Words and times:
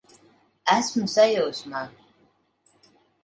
Esmu 0.75 1.09
sajūsmā! 1.17 1.83